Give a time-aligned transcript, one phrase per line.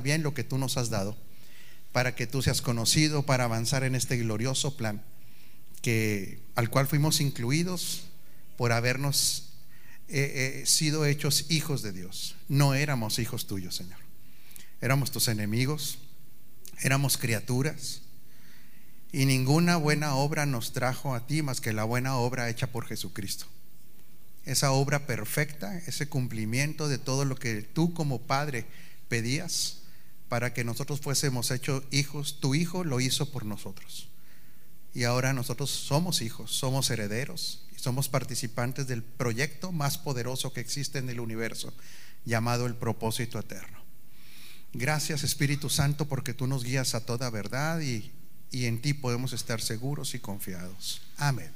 [0.00, 1.16] bien lo que tú nos has dado,
[1.90, 5.02] para que tú seas conocido, para avanzar en este glorioso plan
[5.82, 8.04] que, al cual fuimos incluidos
[8.56, 9.48] por habernos
[10.06, 12.36] eh, eh, sido hechos hijos de Dios.
[12.48, 13.98] No éramos hijos tuyos, Señor.
[14.80, 15.98] Éramos tus enemigos,
[16.82, 18.02] éramos criaturas,
[19.10, 22.86] y ninguna buena obra nos trajo a ti más que la buena obra hecha por
[22.86, 23.46] Jesucristo.
[24.44, 28.64] Esa obra perfecta, ese cumplimiento de todo lo que tú como Padre
[29.08, 29.78] pedías
[30.28, 34.08] para que nosotros fuésemos hechos hijos, tu Hijo lo hizo por nosotros.
[34.94, 40.98] Y ahora nosotros somos hijos, somos herederos somos participantes del proyecto más poderoso que existe
[40.98, 41.72] en el universo,
[42.24, 43.78] llamado el propósito eterno.
[44.72, 48.10] Gracias Espíritu Santo porque tú nos guías a toda verdad y,
[48.50, 51.00] y en ti podemos estar seguros y confiados.
[51.16, 51.52] Amén.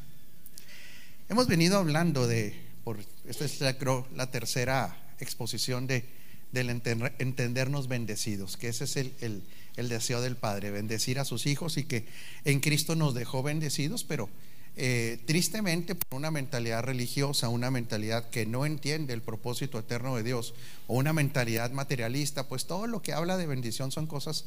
[1.28, 6.08] Hemos venido hablando de, por, esta es la, creo, la tercera exposición de,
[6.52, 9.42] del entendernos bendecidos, que ese es el, el,
[9.77, 12.06] el, deseo del Padre, bendecir a sus hijos y que
[12.44, 14.28] en Cristo nos dejó bendecidos, pero
[14.77, 20.22] eh, tristemente por una mentalidad religiosa, una mentalidad que no entiende el propósito eterno de
[20.22, 20.55] Dios
[20.86, 24.44] o una mentalidad materialista, pues todo lo que habla de bendición son cosas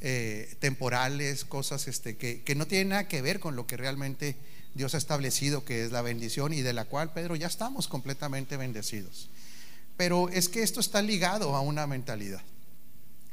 [0.00, 4.34] eh, temporales, cosas este, que, que, no tienen nada que ver con lo que realmente
[4.74, 8.56] Dios ha establecido, que es la bendición y de la cual, Pedro, ya estamos completamente
[8.56, 9.28] bendecidos.
[9.96, 12.42] Pero es que esto está ligado a una mentalidad.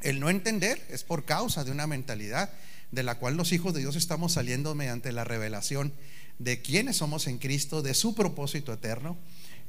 [0.00, 2.50] El no entender es por causa de una mentalidad
[2.90, 5.92] de la cual los hijos de Dios estamos saliendo mediante la revelación
[6.38, 9.16] de quiénes somos en Cristo, de su propósito eterno,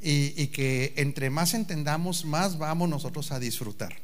[0.01, 3.95] y, y que entre más entendamos, más vamos nosotros a disfrutar.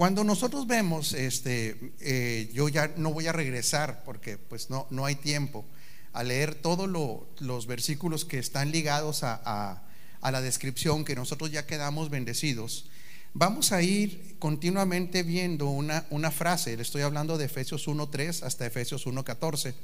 [0.00, 5.04] Cuando nosotros vemos, este, eh, yo ya no voy a regresar porque pues no, no
[5.04, 5.66] hay tiempo
[6.14, 9.82] a leer todos lo, los versículos que están ligados a,
[10.20, 12.86] a, la descripción que nosotros ya quedamos bendecidos.
[13.32, 18.66] Vamos a ir continuamente viendo una, una frase, le estoy hablando de Efesios 1.3 hasta
[18.66, 19.74] Efesios 1.14,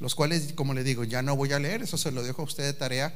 [0.00, 2.46] los cuales, como le digo, ya no voy a leer, eso se lo dejo a
[2.46, 3.14] usted de tarea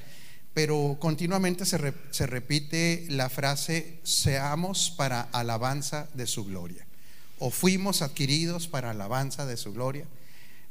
[0.55, 6.87] pero continuamente se, se, repite la frase, seamos para alabanza de su gloria,
[7.39, 10.05] o fuimos adquiridos para alabanza de su gloria.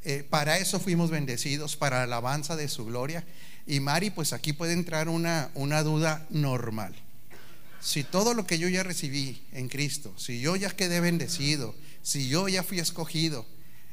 [0.03, 3.23] Eh, para eso fuimos bendecidos, para alabanza de su gloria.
[3.67, 6.95] Y Mari, pues aquí puede entrar una, una duda normal.
[7.79, 12.27] Si todo lo que yo ya recibí en Cristo, si yo ya quedé bendecido, si
[12.27, 13.45] yo ya fui escogido,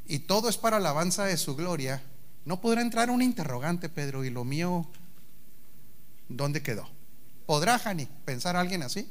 [0.06, 2.02] y todo es para alabanza de su gloria,
[2.44, 4.88] no podrá entrar un interrogante, Pedro, y lo mío
[6.28, 6.88] ¿dónde quedó?
[7.46, 9.08] ¿Podrá, Jani, pensar alguien así?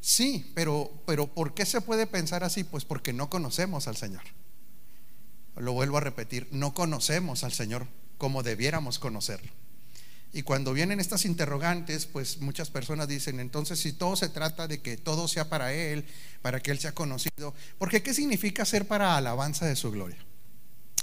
[0.00, 2.64] Sí, pero, pero ¿por qué se puede pensar así?
[2.64, 4.22] Pues porque no conocemos al Señor.
[5.56, 7.86] Lo vuelvo a repetir, no conocemos al Señor
[8.18, 9.50] como debiéramos conocerlo.
[10.36, 14.82] Y cuando vienen estas interrogantes, pues muchas personas dicen, entonces si todo se trata de
[14.82, 16.04] que todo sea para Él,
[16.42, 20.18] para que Él sea conocido, porque ¿qué significa ser para alabanza de su gloria?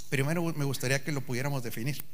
[0.08, 2.04] Primero me gustaría que lo pudiéramos definir.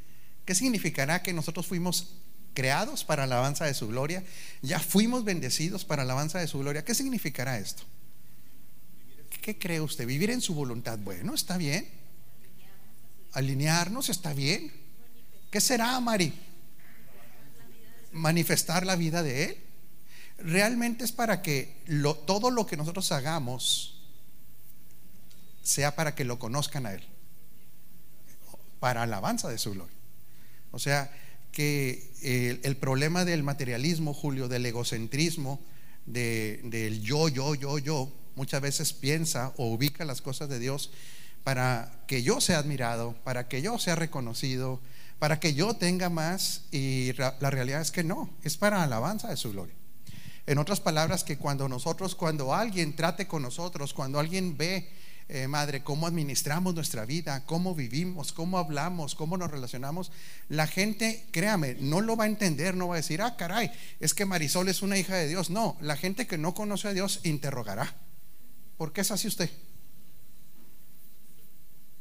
[0.46, 2.14] ¿Qué significará que nosotros fuimos
[2.54, 4.24] creados para alabanza de su gloria,
[4.62, 6.86] ya fuimos bendecidos para alabanza de su gloria.
[6.86, 7.82] ¿Qué significará esto?
[9.42, 10.06] ¿Qué cree usted?
[10.06, 10.98] ¿Vivir en su voluntad?
[10.98, 11.86] Bueno, está bien.
[13.32, 14.72] Alinearnos está bien.
[15.50, 16.32] ¿Qué será, Mari?
[18.12, 19.56] Manifestar la vida de Él.
[20.38, 24.00] Realmente es para que lo, todo lo que nosotros hagamos
[25.62, 27.04] sea para que lo conozcan a Él.
[28.78, 29.96] Para alabanza de su gloria.
[30.72, 31.12] O sea,
[31.52, 35.60] que el, problema del materialismo, Julio, del egocentrismo,
[36.06, 40.90] de, del yo, yo, yo, yo, muchas veces piensa o ubica las cosas de Dios
[41.44, 44.80] para que yo sea admirado, para que yo sea reconocido,
[45.20, 49.36] para que yo tenga más y la realidad es que no, es para alabanza de
[49.36, 49.74] su gloria.
[50.46, 54.88] En otras palabras, que cuando nosotros, cuando alguien trate con nosotros, cuando alguien ve
[55.28, 60.10] eh, Madre, cómo administramos nuestra vida, cómo vivimos, cómo hablamos, cómo nos relacionamos,
[60.48, 63.70] la gente, créame, no lo va a entender, no va a decir, ah, caray,
[64.00, 65.50] es que Marisol es una hija de Dios.
[65.50, 67.94] No, la gente que no conoce a Dios interrogará.
[68.76, 69.50] ¿Por qué es así usted?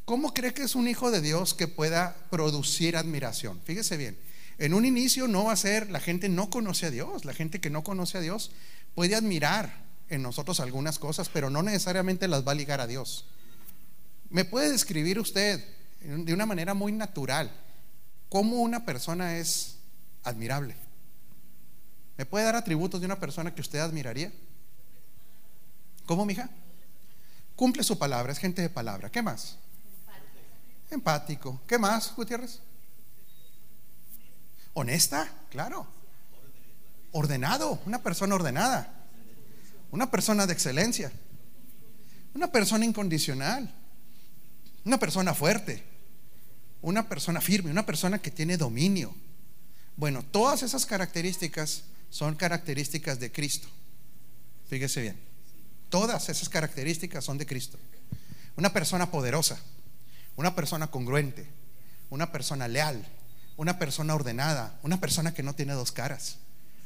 [0.10, 3.62] ¿Cómo cree que es un hijo de Dios que pueda producir admiración?
[3.64, 4.18] Fíjese bien,
[4.58, 7.62] en un inicio no va a ser, la gente no conoce a Dios, la gente
[7.62, 8.50] que no conoce a Dios
[8.96, 13.28] puede admirar, en nosotros algunas cosas, pero no necesariamente las va a ligar a Dios.
[14.32, 15.64] ¿Me puede describir usted
[16.02, 17.52] de una manera muy natural
[18.30, 19.78] cómo una persona es
[20.24, 20.76] admirable?
[22.18, 24.34] ¿Me puede dar atributos de una persona que usted admiraría?
[26.08, 26.50] ¿Cómo, mija?
[27.56, 29.12] Cumple su palabra, es gente de palabra.
[29.12, 29.60] ¿Qué más?
[30.90, 31.62] Empático.
[31.68, 32.60] ¿Qué más, Gutiérrez?
[34.74, 35.88] Honesta, claro.
[37.12, 39.08] Ordenado, una persona ordenada.
[39.92, 41.12] Una persona de excelencia.
[42.34, 43.74] Una persona incondicional,
[44.86, 45.84] una persona fuerte,
[46.82, 49.14] una persona firme, una persona que tiene dominio.
[49.96, 53.68] Bueno, todas esas características son características de Cristo.
[54.70, 55.20] Fíjese bien,
[55.90, 57.80] todas esas características son de Cristo.
[58.56, 59.60] Una persona poderosa,
[60.40, 61.46] una persona congruente,
[62.10, 63.06] una persona leal,
[63.58, 66.38] una persona ordenada, una persona que no tiene dos caras,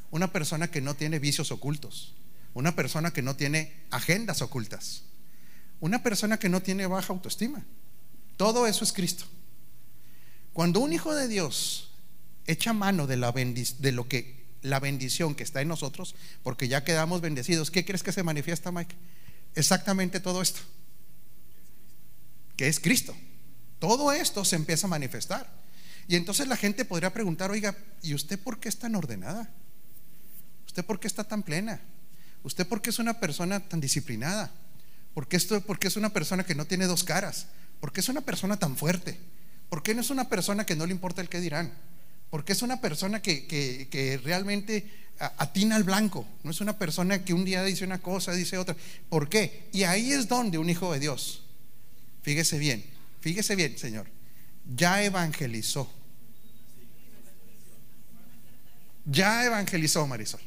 [0.09, 2.15] una persona que no tiene vicios ocultos,
[2.55, 5.03] una persona que no tiene agendas ocultas,
[5.81, 7.63] una persona que no tiene baja autoestima.
[8.37, 9.25] Todo eso es Cristo.
[10.51, 11.91] Cuando un hijo de Dios
[12.47, 16.83] echa mano de, la de lo que la bendición que está en nosotros, porque ya
[16.83, 18.95] quedamos bendecidos, ¿qué crees que se manifiesta, Mike?
[19.53, 20.61] Exactamente todo esto.
[22.57, 23.15] Que es Cristo.
[23.83, 25.45] Todo esto se empieza a manifestar.
[26.07, 29.49] Y entonces la gente podría preguntar, oiga, ¿y usted por qué es tan ordenada?
[30.65, 31.81] ¿Usted por qué está tan plena?
[32.43, 34.49] ¿Usted por qué es una persona tan disciplinada?
[35.13, 37.47] ¿Por qué, esto, por qué es una persona que no tiene dos caras?
[37.81, 39.19] ¿Por qué es una persona tan fuerte?
[39.67, 41.73] ¿Por qué no es una persona que no le importa el que dirán?
[42.29, 44.89] ¿Por qué es una persona que, realmente
[45.19, 46.25] atina al blanco?
[46.43, 48.77] No es una persona que un día dice una cosa, dice otra.
[49.09, 49.67] ¿Por qué?
[49.73, 51.43] Y ahí es donde un hijo de Dios,
[52.21, 52.92] fíjese bien,
[53.23, 54.05] fíjese bien, Señor,
[54.75, 55.89] ya evangelizó.
[59.05, 60.41] Ya evangelizó, Marisol.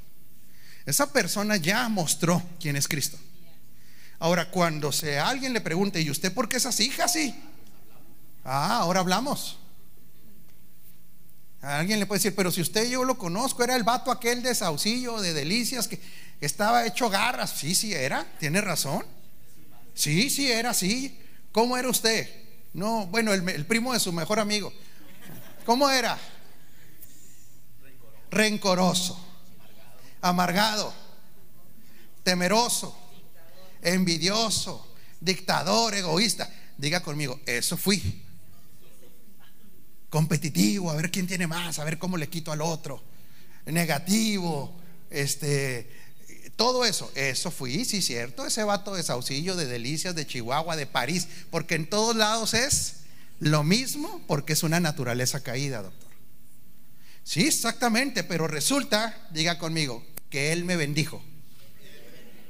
[0.85, 3.19] Esa persona ya mostró quién es Cristo.
[4.19, 7.35] Ahora, cuando se alguien le pregunte, ¿y usted por qué es así, así?
[8.45, 9.59] Ah, ahora hablamos.
[11.63, 14.55] alguien le puede decir, pero si usted yo lo conozco, era el vato aquel de
[14.55, 15.99] Saucillo, de Delicias, que
[16.43, 17.51] estaba hecho garras.
[17.51, 19.05] Sí, sí era, tiene razón.
[19.95, 21.19] Sí, sí era, sí.
[21.53, 22.46] ¿Cómo era usted?
[22.77, 24.71] No, bueno, el, primo de su mejor amigo.
[25.65, 26.19] ¿Cómo era?
[28.31, 29.19] Rencoroso,
[30.21, 30.93] amargado,
[32.23, 32.95] temeroso,
[33.81, 36.53] envidioso, dictador, egoísta.
[36.77, 38.23] Diga conmigo, eso fui
[40.11, 43.03] competitivo, a ver quién tiene más, a ver cómo le quito al otro,
[43.65, 44.77] negativo,
[45.09, 46.06] este,
[46.57, 50.87] todo eso, eso fui, sí, cierto, ese vato de Saucillo, de Delicias, de Chihuahua, de
[50.87, 52.97] París, porque en todos lados es
[53.41, 56.11] lo mismo, porque es una naturaleza caída, doctor.
[57.25, 61.23] Sí, exactamente, pero resulta, diga conmigo, que Él me bendijo.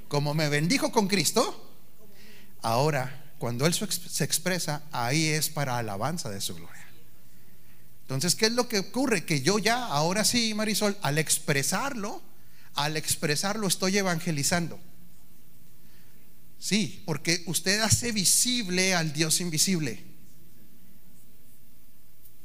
[0.06, 1.74] Como me bendijo con Cristo,
[2.62, 6.86] ahora, cuando Él se expresa, ahí es para alabanza de su gloria.
[8.02, 9.24] Entonces, ¿qué es lo que ocurre?
[9.24, 12.22] Que yo ya, ahora sí, Marisol, al expresarlo,
[12.76, 14.78] al expresarlo estoy evangelizando.
[16.58, 20.02] Sí, porque usted hace visible al Dios invisible.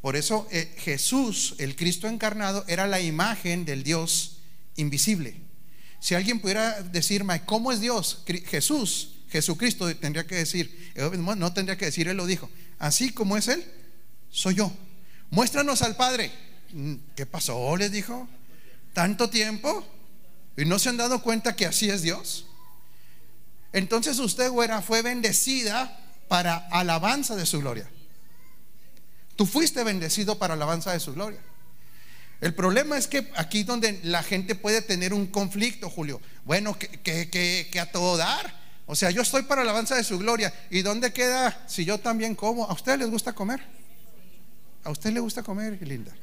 [0.02, 4.40] Por eso eh, Jesús, el Cristo encarnado, era la imagen del Dios
[4.76, 5.36] invisible.
[6.00, 8.24] Si alguien pudiera decirme, ¿cómo es Dios?
[8.26, 12.50] Jesús, Jesucristo tendría que decir, eh, no tendría que decir, Él lo dijo,
[12.80, 13.64] así como es Él,
[14.32, 14.74] soy yo.
[15.30, 16.32] Muéstranos al Padre.
[16.74, 17.76] Mm, ¿Qué pasó?
[17.78, 18.28] Les dijo.
[18.94, 19.86] ¿Tanto tiempo?
[20.62, 22.46] ¿Y no se han dado cuenta que así es Dios?
[23.74, 27.90] Entonces usted, güera, fue bendecida para alabanza de su gloria.
[29.36, 31.40] Tú fuiste bendecido para alabanza de su gloria.
[32.42, 36.22] El problema es que aquí donde la gente puede tener un conflicto, Julio.
[36.46, 38.54] Bueno, que, que, a todo dar.
[38.86, 40.54] O sea, yo estoy para alabanza de su gloria.
[40.70, 42.66] ¿Y dónde queda si yo también como?
[42.66, 43.62] ¿A ustedes les gusta comer?
[44.84, 46.14] ¿A usted le gusta comer, Linda?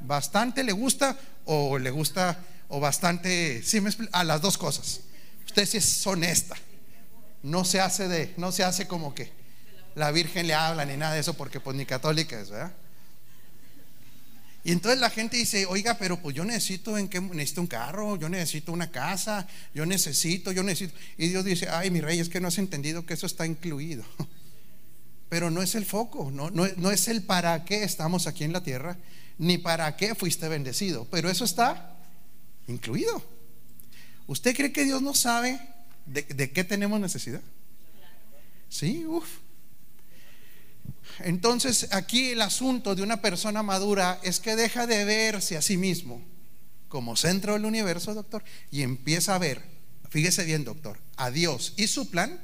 [0.00, 3.62] ¿Bastante le gusta o le gusta o bastante?
[3.62, 5.00] Sí, me a las dos cosas.
[5.46, 6.56] Usted sí es honesta.
[7.42, 9.30] No se hace de, no se hace como que
[9.94, 12.72] la Virgen le habla ni nada de eso porque pues ni católica es, ¿verdad?
[14.64, 18.16] Y entonces la gente dice, oiga, pero pues yo necesito en qué necesito un carro,
[18.16, 20.98] yo necesito una casa, yo necesito, yo necesito.
[21.16, 24.04] Y Dios dice, ay, mi rey, es que no has entendido que eso está incluido.
[25.28, 28.62] Pero no es el foco, no, no, es el para qué estamos aquí en la
[28.62, 28.96] tierra,
[29.38, 31.97] ni para qué fuiste bendecido, pero eso está
[32.68, 33.22] incluido.
[34.26, 35.58] ¿Usted cree que Dios no sabe
[36.06, 37.40] de, qué tenemos necesidad?
[38.68, 39.38] Sí, uff.
[41.20, 45.76] Entonces aquí el asunto de una persona madura es que deja de verse a sí
[45.76, 46.22] mismo
[46.88, 49.62] como centro del universo, doctor, y empieza a ver,
[50.08, 52.40] fíjese bien, doctor, a Dios y su plan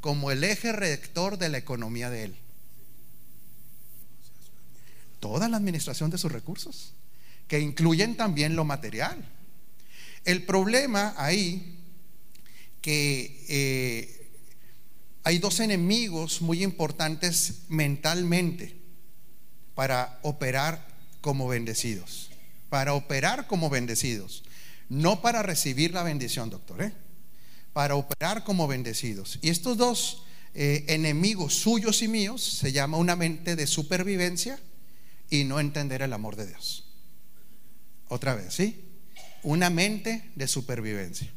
[0.00, 2.36] como el eje rector de la economía de él.
[5.20, 6.94] Toda la administración de sus recursos,
[7.46, 9.22] que incluyen también lo material.
[10.24, 11.78] El problema ahí
[12.80, 14.30] que eh,
[15.22, 18.76] hay dos enemigos muy importantes mentalmente
[19.74, 20.86] para operar
[21.20, 22.30] como bendecidos,
[22.68, 24.44] para operar como bendecidos,
[24.88, 26.82] no para recibir la bendición, doctor.
[26.82, 26.92] ¿eh?
[27.72, 29.38] para operar como bendecidos.
[29.42, 30.22] Y estos dos
[30.54, 34.58] eh, enemigos suyos y míos se llama una mente de supervivencia
[35.28, 36.84] y no entender el amor de Dios.
[38.08, 38.84] Otra vez, ¿sí?
[39.42, 41.30] Una mente de supervivencia.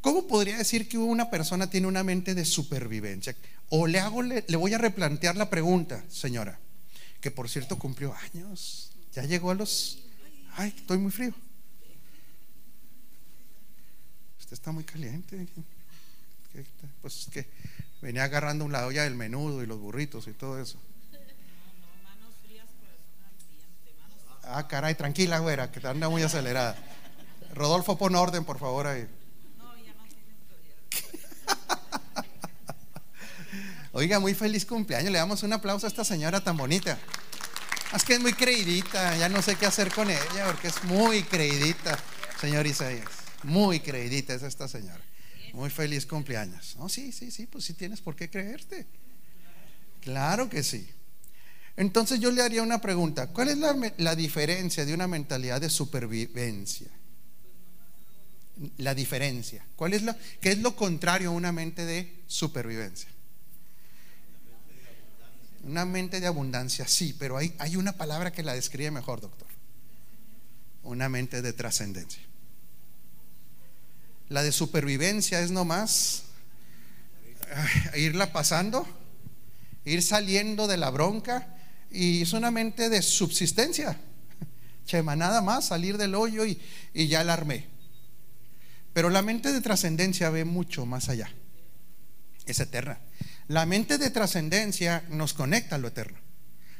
[0.00, 3.34] ¿Cómo podría decir que una persona tiene una mente de supervivencia?
[3.68, 6.58] O le hago, le, voy a replantear la pregunta, señora,
[7.20, 9.98] que por cierto cumplió años, ya llegó a los,
[10.54, 11.34] ay, estoy muy frío.
[14.38, 15.46] Usted está muy caliente.
[17.02, 17.46] Pues es que
[18.00, 20.78] venía agarrando un lado ya del menudo y los burritos y todo eso.
[24.50, 26.74] Ah, caray, tranquila, güera, que anda muy acelerada.
[27.54, 29.06] Rodolfo, pon orden, por favor, ahí.
[33.92, 35.12] Oiga, muy feliz cumpleaños.
[35.12, 36.98] Le damos un aplauso a esta señora tan bonita.
[37.94, 41.24] Es que es muy creidita, ya no sé qué hacer con ella porque es muy
[41.24, 41.98] creidita,
[42.40, 43.08] señor Isaías.
[43.42, 45.02] Muy creidita es esta señora.
[45.52, 46.74] Muy feliz cumpleaños.
[46.76, 48.86] No, sí, sí, sí, pues sí tienes por qué creerte.
[50.00, 50.88] Claro que sí.
[51.78, 53.28] Entonces yo le haría una pregunta.
[53.28, 56.88] ¿Cuál es la, diferencia de una mentalidad de supervivencia?
[58.78, 59.64] La diferencia.
[59.76, 63.08] ¿Cuál es la, ¿Qué es lo contrario a una mente de supervivencia?
[65.62, 69.46] Una mente de abundancia, sí, pero hay, hay una palabra que la describe mejor, doctor.
[70.82, 72.22] Una mente de trascendencia.
[74.28, 76.24] La de supervivencia es nomás
[77.94, 78.84] irla pasando,
[79.84, 81.54] ir saliendo de la bronca
[81.90, 83.98] y es una mente de subsistencia.
[84.86, 86.60] Chema, nada más salir del hoyo y,
[86.94, 87.66] y ya la armé.
[88.92, 91.30] Pero la mente de trascendencia ve mucho más allá.
[92.46, 92.98] Es eterna.
[93.48, 96.18] La mente de trascendencia nos conecta a lo eterno.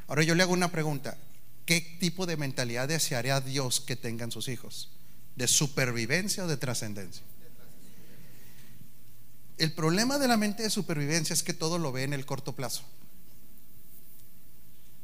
[0.06, 1.16] Ahora yo le hago una pregunta.
[1.64, 4.90] ¿Qué tipo de mentalidad desearía Dios que tengan sus hijos?
[5.36, 7.22] ¿De supervivencia o de trascendencia?
[9.58, 12.54] El problema de la mente de supervivencia es que todo lo ve en el corto
[12.54, 12.84] plazo.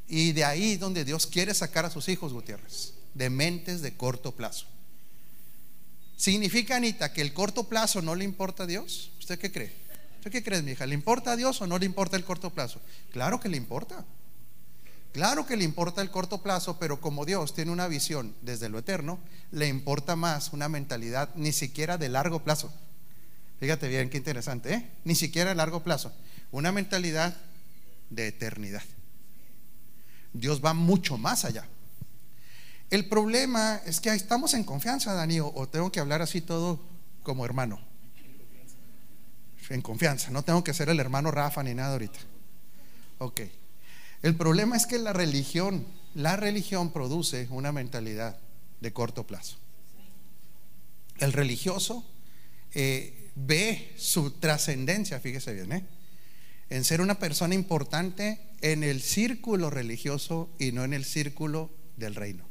[0.07, 4.31] Y de ahí donde Dios quiere sacar a sus hijos, Gutiérrez, de mentes de corto
[4.33, 4.67] plazo.
[6.17, 9.11] ¿Significa, Anita, que el corto plazo no le importa a Dios?
[9.19, 9.73] ¿Usted qué cree?
[10.17, 10.85] ¿Usted qué cree, mi hija?
[10.85, 12.79] ¿Le importa a Dios o no le importa el corto plazo?
[13.11, 14.05] Claro que le importa.
[15.11, 18.79] Claro que le importa el corto plazo, pero como Dios tiene una visión desde lo
[18.79, 19.19] eterno,
[19.51, 22.73] le importa más una mentalidad ni siquiera de largo plazo.
[23.59, 24.89] Fíjate bien, qué interesante, ¿eh?
[25.05, 26.11] Ni siquiera a largo plazo.
[26.51, 27.35] Una mentalidad
[28.09, 28.83] de eternidad.
[30.39, 31.67] Dios va mucho más allá.
[32.89, 36.79] El problema es que estamos en confianza, Dani, o tengo que hablar así todo
[37.23, 37.79] como hermano.
[39.69, 42.19] En confianza, no tengo que ser el hermano Rafa ni nada ahorita.
[43.17, 43.41] Ok.
[44.21, 48.37] El problema es que la religión, la religión produce una mentalidad
[48.81, 49.57] de corto plazo.
[51.17, 52.05] El religioso
[52.73, 55.85] eh, ve su trascendencia, fíjese bien, ¿eh?
[56.69, 62.15] En ser una persona importante en el círculo religioso y no en el círculo del
[62.15, 62.45] reino.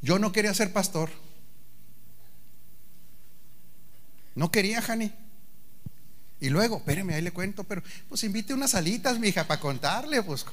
[0.00, 1.10] Yo no quería ser pastor.
[4.34, 5.12] No quería, Jani.
[6.40, 10.22] Y luego, espéreme, ahí le cuento, pero pues invite unas alitas, mi hija, para contarle,
[10.22, 10.44] pues.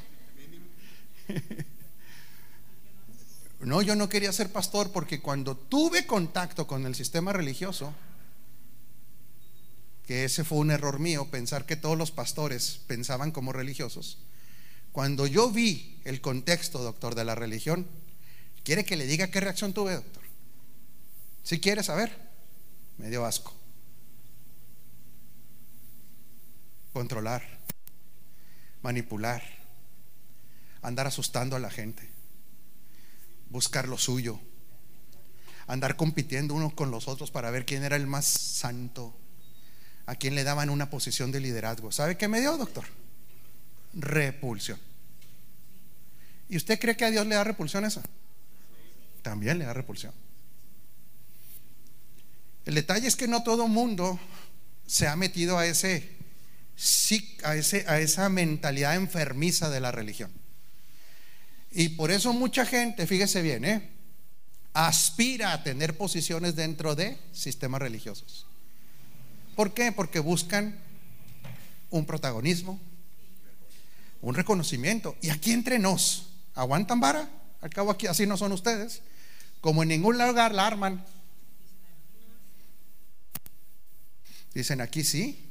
[3.61, 7.93] No, yo no quería ser pastor porque cuando tuve contacto con el sistema religioso,
[10.09, 14.17] que ese fue un error mío, pensar que todos los pastores pensaban como religiosos,
[14.91, 17.85] cuando yo vi el contexto, doctor, de la religión,
[18.63, 20.23] ¿quiere que le diga qué reacción tuve, doctor?
[21.43, 22.11] Si quiere saber,
[22.97, 23.53] me dio asco.
[26.91, 27.43] Controlar,
[28.81, 29.43] manipular,
[30.81, 32.09] andar asustando a la gente
[33.51, 34.39] buscar lo suyo,
[35.67, 39.15] andar compitiendo unos con los otros para ver quién era el más santo,
[40.09, 41.91] a quién le daban una posición de liderazgo.
[41.91, 42.83] ¿Sabe qué me dio, doctor?
[43.93, 44.79] Repulsión.
[46.49, 48.01] ¿Y usted cree que a Dios le da repulsión eso?
[49.21, 50.11] También le da repulsión.
[52.65, 54.19] El detalle es que no todo mundo
[54.87, 56.09] se ha metido a ese,
[57.43, 60.31] a, ese, a esa mentalidad enfermiza de la religión.
[61.69, 63.91] Y por eso mucha gente, fíjese bien, ¿eh?
[64.73, 68.48] aspira a tener posiciones dentro de sistemas religiosos.
[69.59, 69.91] ¿Por qué?
[69.91, 70.79] Porque buscan
[71.89, 72.79] un protagonismo,
[74.21, 75.17] un reconocimiento.
[75.21, 77.29] Y aquí entre nos, ¿aguantan vara?
[77.59, 79.01] Al cabo aquí así no son ustedes.
[79.59, 81.05] Como en ningún lugar la arman.
[84.53, 85.45] Dicen aquí sí,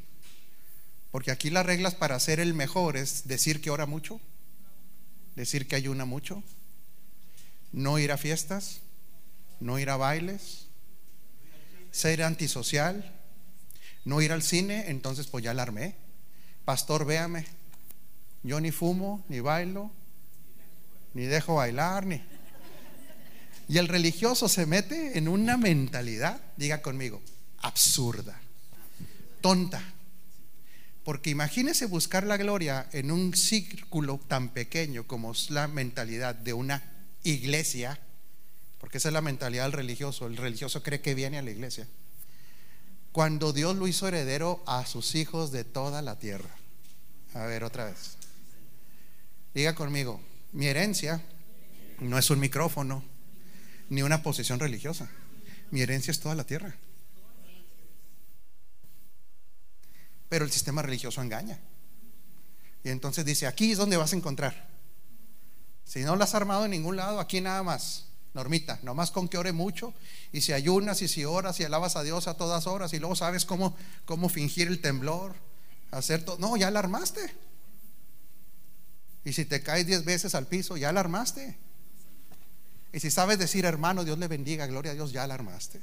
[1.10, 4.22] porque aquí las reglas para ser el mejor es decir que ora mucho
[5.36, 6.42] decir que ayuna mucho,
[7.72, 8.80] no ir a fiestas,
[9.60, 10.66] no ir a bailes,
[11.90, 13.17] ser antisocial,
[14.08, 15.94] no ir al cine, entonces pues ya la armé.
[16.64, 17.44] Pastor, véame,
[18.42, 19.90] yo ni fumo, ni bailo,
[21.12, 22.22] ni dejo bailar, ni...
[23.68, 27.20] Y el religioso se mete en una mentalidad, diga conmigo,
[27.58, 28.40] absurda,
[29.42, 29.82] tonta.
[31.04, 36.54] Porque imagínese buscar la gloria en un círculo tan pequeño como es la mentalidad de
[36.54, 36.82] una
[37.24, 38.00] iglesia,
[38.78, 40.26] porque esa es la mentalidad del religioso.
[40.26, 41.86] El religioso cree que viene a la iglesia.
[43.12, 46.50] Cuando Dios lo hizo heredero a sus hijos de toda la tierra.
[47.34, 48.16] A ver, otra vez.
[49.54, 50.20] Diga conmigo,
[50.52, 51.22] mi herencia
[52.00, 53.02] no es un micrófono
[53.88, 55.08] ni una posición religiosa.
[55.70, 56.74] Mi herencia es toda la tierra.
[60.28, 61.58] Pero el sistema religioso engaña.
[62.84, 64.68] Y entonces dice, aquí es donde vas a encontrar.
[65.84, 68.07] Si no lo has armado en ningún lado, aquí nada más.
[68.38, 69.92] Normita, nomás con que ore mucho
[70.30, 73.16] y si ayunas y si oras y alabas a Dios a todas horas y luego
[73.16, 75.34] sabes cómo, cómo fingir el temblor,
[75.90, 76.38] hacer todo.
[76.38, 77.34] No, ya la armaste.
[79.24, 81.58] Y si te caes diez veces al piso, ya la armaste.
[82.92, 85.80] Y si sabes decir, hermano, Dios le bendiga, gloria a Dios, ya la armaste.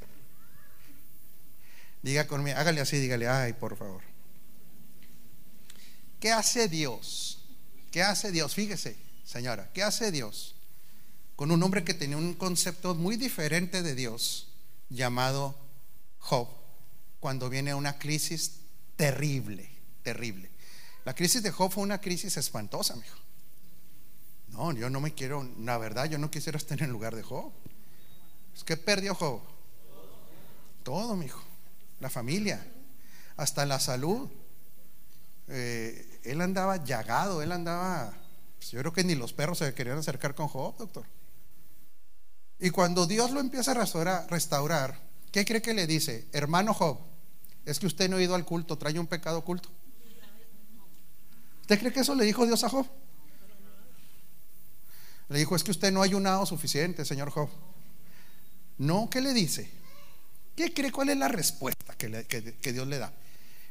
[2.04, 4.02] Diga conmigo, hágale así, dígale, ay, por favor.
[6.22, 7.44] ¿Qué hace Dios?
[7.92, 8.56] ¿Qué hace Dios?
[8.56, 8.96] Fíjese,
[9.26, 10.55] señora, ¿qué hace Dios
[11.36, 14.54] con un hombre que tenía un concepto muy diferente de Dios
[14.90, 15.58] llamado
[16.20, 16.48] Job
[17.20, 18.62] cuando viene una crisis
[18.96, 19.70] terrible,
[20.04, 20.50] terrible?
[21.04, 23.18] La crisis de Job fue una crisis espantosa, mijo.
[24.50, 27.24] No, yo no me quiero, la verdad, yo no quisiera estar en el lugar de
[27.24, 27.52] Job.
[28.56, 29.42] Es que perdió Job.
[30.84, 31.44] Todo, mijo.
[32.00, 32.66] La familia,
[33.36, 34.30] hasta la salud.
[35.48, 38.14] Eh, él andaba llagado, él andaba,
[38.58, 41.06] pues, yo creo que ni los perros se querían acercar con Job, doctor.
[42.60, 45.00] Y cuando Dios lo empieza a restaurar,
[45.32, 46.28] ¿qué cree que le dice?
[46.32, 47.00] Hermano Job,
[47.66, 49.70] es que usted no ha ido al culto, trae un pecado oculto.
[51.62, 52.88] ¿Usted cree que eso le dijo Dios a Job?
[55.28, 57.50] Le dijo, es que usted no ha ayunado suficiente, señor Job.
[58.78, 59.72] No, ¿qué le dice?
[60.56, 60.92] ¿Qué cree?
[60.92, 62.26] ¿Cuál es la respuesta que,
[62.62, 63.12] que Dios le da?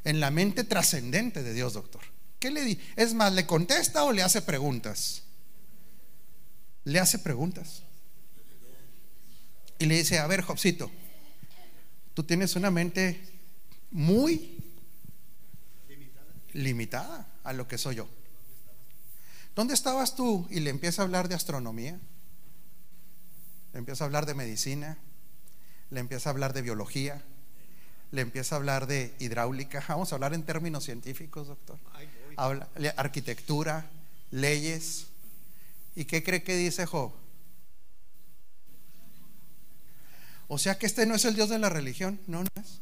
[0.03, 2.03] En la mente trascendente de Dios, doctor.
[2.41, 2.79] ¿Qué le di?
[2.97, 5.23] Es más, ¿le contesta o le hace preguntas?
[6.83, 7.84] Le hace preguntas.
[9.79, 10.91] Y le dice, a ver, Jobcito,
[12.15, 13.21] tú tienes una mente
[13.91, 14.59] muy
[16.53, 18.09] limitada a lo que soy yo.
[19.55, 20.47] ¿Dónde estabas tú?
[20.51, 21.99] Y le empieza a hablar de astronomía,
[23.73, 24.99] le empieza a hablar de medicina,
[25.91, 27.23] le empieza a hablar de biología,
[28.11, 29.85] le empieza a hablar de hidráulica.
[29.89, 31.79] Vamos a hablar en términos científicos, doctor.
[32.37, 33.89] Habla, arquitectura,
[34.31, 35.07] leyes.
[35.95, 37.13] ¿Y qué cree que dice Job?
[40.55, 42.79] O sea que este no es el Dios de la religión, no, no es.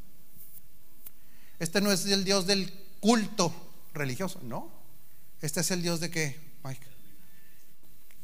[1.59, 3.51] Este no es el Dios del culto
[3.95, 4.71] religioso, no.
[5.41, 6.87] Este es el Dios de qué, Mike.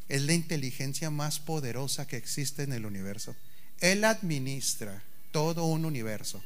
[0.06, 3.34] Es la inteligencia más poderosa que existe en el universo.
[3.80, 6.42] Él administra todo un universo.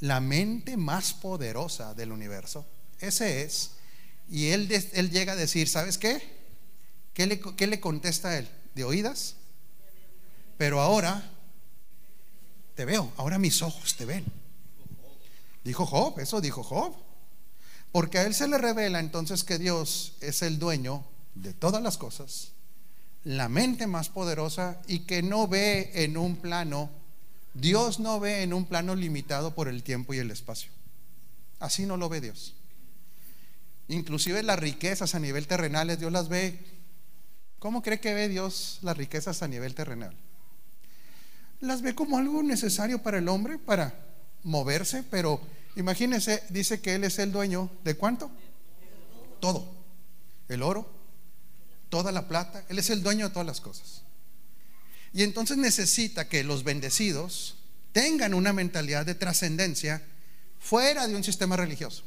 [0.00, 2.66] La mente más poderosa del universo.
[2.98, 3.70] Ese es.
[4.28, 6.20] Y él, él llega a decir, ¿sabes qué?
[7.14, 8.48] ¿Qué le, ¿Qué le contesta a él?
[8.74, 9.36] ¿De oídas?
[10.60, 11.22] Pero ahora
[12.74, 14.26] te veo, ahora mis ojos te ven.
[15.64, 16.94] Dijo Job, eso dijo Job.
[17.92, 21.02] Porque a él se le revela entonces que Dios es el dueño
[21.34, 22.52] de todas las cosas,
[23.24, 26.90] la mente más poderosa y que no ve en un plano,
[27.54, 30.70] Dios no ve en un plano limitado por el tiempo y el espacio.
[31.58, 32.54] Así no lo ve Dios.
[33.88, 36.58] Inclusive las riquezas a nivel terrenal, Dios las ve.
[37.58, 40.14] ¿Cómo cree que ve Dios las riquezas a nivel terrenal?
[41.60, 43.94] Las ve como algo necesario para el hombre, para
[44.42, 45.40] moverse, pero
[45.76, 48.30] Imagínense, dice que Él es el dueño de cuánto?
[49.40, 49.78] Todo.
[50.48, 50.90] El oro,
[51.88, 52.64] toda la plata.
[52.68, 54.02] Él es el dueño de todas las cosas.
[55.12, 57.56] Y entonces necesita que los bendecidos
[57.92, 60.02] tengan una mentalidad de trascendencia
[60.58, 62.04] fuera de un sistema religioso,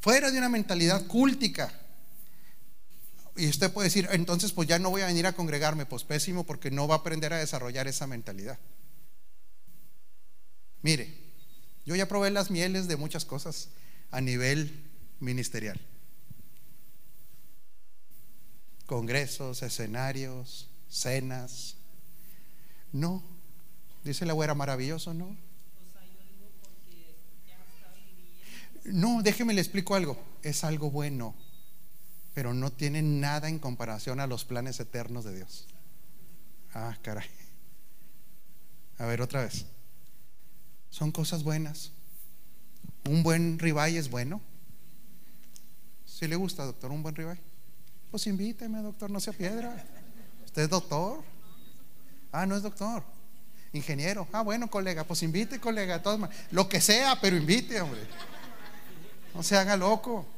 [0.00, 1.72] fuera de una mentalidad cúltica.
[3.36, 6.44] Y usted puede decir, entonces pues ya no voy a venir a congregarme, pues pésimo,
[6.44, 8.58] porque no va a aprender a desarrollar esa mentalidad.
[10.82, 11.12] Mire,
[11.84, 13.68] yo ya probé las mieles de muchas cosas
[14.10, 14.84] a nivel
[15.20, 15.80] ministerial.
[18.86, 21.76] Congresos, escenarios, cenas.
[22.92, 23.22] No,
[24.04, 25.36] dice la güera, maravilloso, ¿no?
[28.84, 30.16] No, déjeme le explico algo.
[30.42, 31.34] Es algo bueno,
[32.36, 35.66] pero no tiene nada en comparación a los planes eternos de Dios.
[36.74, 37.30] Ah, caray.
[38.98, 39.64] A ver, otra vez.
[40.90, 41.92] Son cosas buenas.
[43.08, 44.42] Un buen ribeye es bueno.
[46.04, 47.40] Si le gusta, doctor, un buen ribeye.
[48.10, 49.82] Pues invíteme, doctor, no sea piedra.
[50.44, 51.24] ¿Usted es doctor?
[52.32, 53.02] Ah, no es doctor.
[53.72, 54.28] Ingeniero.
[54.30, 56.02] Ah, bueno, colega, pues invite, colega.
[56.50, 58.02] Lo que sea, pero invite, hombre.
[59.34, 60.35] No se haga loco.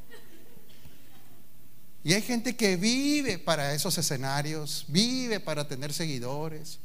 [2.09, 6.79] Y hay gente que vive para esos escenarios, vive para tener seguidores.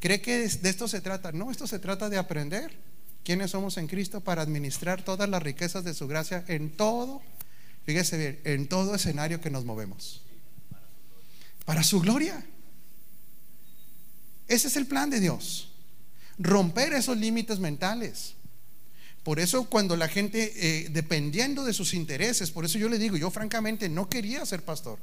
[0.00, 1.30] ¿Cree que de esto se trata?
[1.30, 2.74] No, esto se trata de aprender
[3.22, 7.20] quiénes somos en Cristo para administrar todas las riquezas de su gracia en todo,
[7.84, 10.22] fíjese bien, en todo escenario que nos movemos.
[11.66, 12.42] Para su gloria.
[14.48, 15.70] Ese es el plan de Dios.
[16.38, 18.36] Romper esos límites mentales.
[19.24, 23.16] Por eso cuando la gente, eh, dependiendo de sus intereses, por eso yo le digo,
[23.16, 24.98] yo francamente no quería ser pastor.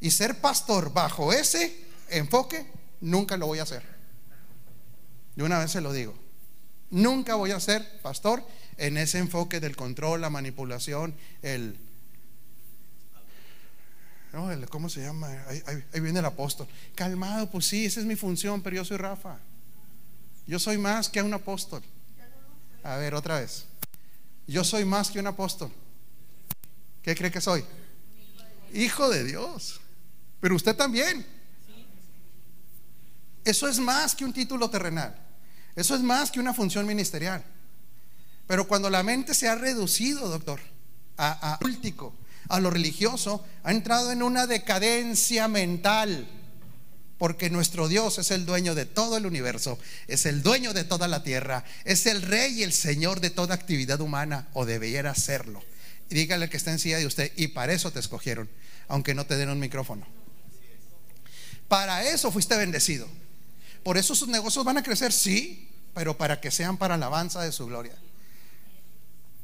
[0.00, 1.74] Y ser pastor bajo ese
[2.10, 2.66] enfoque,
[3.00, 3.82] nunca lo voy a hacer.
[5.36, 6.14] De una vez se lo digo.
[6.90, 11.78] Nunca voy a ser pastor en ese enfoque del control, la manipulación, el...
[14.34, 15.28] No, ¿Cómo se llama?
[15.46, 16.66] ahí viene el apóstol.
[16.94, 19.38] Calmado, pues sí, esa es mi función, pero yo soy Rafa.
[20.46, 21.82] Yo soy más que un apóstol.
[22.82, 23.64] A ver, otra vez.
[24.46, 25.70] Yo soy más que un apóstol.
[27.02, 27.64] ¿Qué cree que soy?
[28.72, 29.80] Hijo de Dios.
[30.40, 31.26] Pero usted también.
[33.44, 35.16] Eso es más que un título terrenal.
[35.74, 37.44] Eso es más que una función ministerial.
[38.46, 40.60] Pero cuando la mente se ha reducido, doctor,
[41.16, 41.58] a, a
[42.48, 46.28] a lo religioso, ha entrado en una decadencia mental
[47.22, 51.06] porque nuestro Dios es el dueño de todo el universo, es el dueño de toda
[51.06, 55.62] la tierra, es el rey y el señor de toda actividad humana, o debiera serlo.
[56.10, 58.50] Y dígale que está en silla de usted, y para eso te escogieron,
[58.88, 60.04] aunque no te den un micrófono.
[61.68, 63.06] Para eso fuiste bendecido.
[63.84, 67.52] Por eso sus negocios van a crecer, sí, pero para que sean para alabanza de
[67.52, 67.94] su gloria.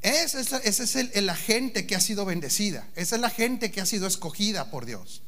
[0.02, 3.86] Esa es, es la gente que ha sido bendecida, esa es la gente que ha
[3.86, 5.22] sido escogida por Dios.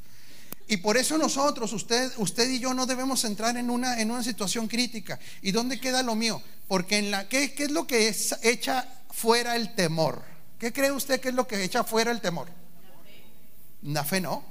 [0.71, 4.23] Y por eso nosotros, usted, usted y yo no debemos entrar en una, en una
[4.23, 5.19] situación crítica.
[5.43, 6.41] ¿Y dónde queda lo mío?
[6.69, 10.23] Porque en la, ¿qué, qué es lo que echa fuera el temor?
[10.61, 12.47] ¿Qué cree usted que es lo que echa fuera el temor?
[13.83, 14.45] La fe no.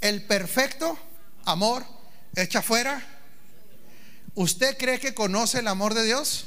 [0.00, 0.98] El perfecto
[1.44, 1.86] amor
[2.34, 3.00] echa fuera.
[4.34, 6.46] ¿Usted cree que conoce el amor de Dios?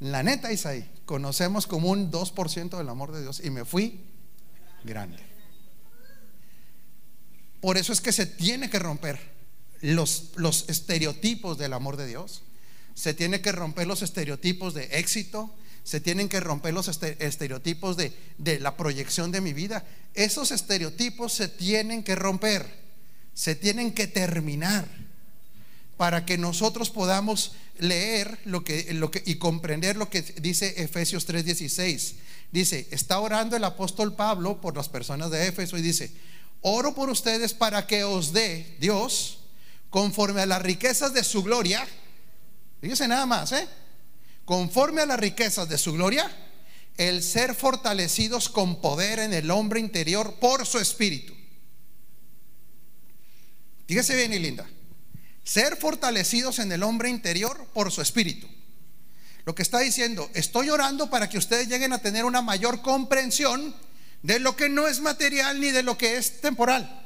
[0.00, 4.00] La neta, Isaí conocemos como un 2% del amor de Dios y me fui
[4.84, 5.18] grande.
[7.60, 9.18] Por eso es que se tiene que romper
[9.80, 12.42] los, los estereotipos del amor de Dios.
[12.94, 15.54] Se tiene que romper los estereotipos de éxito.
[15.84, 19.84] Se tienen que romper los estereotipos de, de la proyección de mi vida.
[20.14, 22.66] Esos estereotipos se tienen que romper.
[23.34, 24.88] Se tienen que terminar
[25.96, 32.14] para que nosotros podamos leer lo que, y comprender lo que dice Efesios 3:16.
[32.52, 36.12] Dice, está orando el apóstol Pablo por las personas de Éfeso y dice,
[36.60, 39.40] oro por ustedes para que os dé Dios,
[39.90, 41.86] conforme a las riquezas de su gloria,
[42.80, 43.66] fíjese nada más, ¿eh?
[44.44, 46.30] conforme a las riquezas de su gloria,
[46.96, 51.34] el ser fortalecidos con poder en el hombre interior por su espíritu.
[53.86, 54.66] Fíjese bien y linda
[55.46, 58.48] ser fortalecidos en el hombre interior por su espíritu.
[59.44, 63.74] Lo que está diciendo, estoy orando para que ustedes lleguen a tener una mayor comprensión
[64.22, 67.04] de lo que no es material ni de lo que es temporal.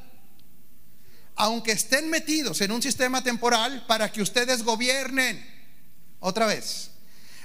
[1.35, 5.45] Aunque estén metidos en un sistema temporal para que ustedes gobiernen.
[6.19, 6.89] Otra vez.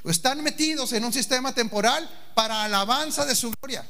[0.03, 3.87] Están metidos en un sistema temporal para alabanza de su gloria.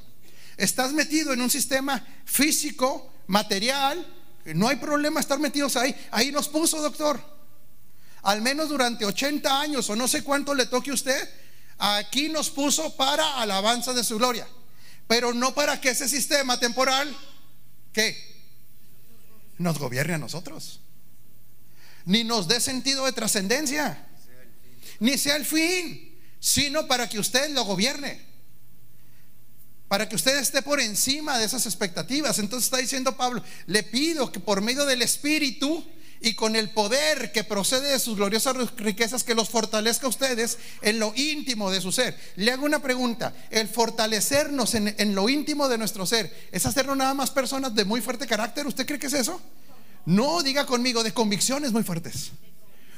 [0.57, 4.16] Estás metido en un sistema físico, material,
[4.55, 5.95] no hay problema estar metidos ahí.
[6.11, 7.21] Ahí nos puso, doctor.
[8.23, 11.29] Al menos durante 80 años o no sé cuánto le toque a usted.
[11.79, 14.47] Aquí nos puso para alabanza de su gloria.
[15.07, 17.17] Pero no para que ese sistema temporal,
[17.93, 18.37] que
[19.59, 20.81] Nos gobierne a nosotros.
[22.05, 24.07] Ni nos dé sentido de trascendencia.
[25.01, 26.21] Ni sea el fin.
[26.39, 28.36] Sino para que usted lo gobierne
[29.89, 32.39] para que usted esté por encima de esas expectativas.
[32.39, 35.85] Entonces está diciendo Pablo, le pido que por medio del Espíritu
[36.21, 40.59] y con el poder que procede de sus gloriosas riquezas, que los fortalezca a ustedes
[40.83, 42.19] en lo íntimo de su ser.
[42.37, 46.97] Le hago una pregunta, el fortalecernos en, en lo íntimo de nuestro ser, ¿es hacernos
[46.97, 48.67] nada más personas de muy fuerte carácter?
[48.67, 49.41] ¿Usted cree que es eso?
[50.07, 52.31] No, diga conmigo, de convicciones muy fuertes,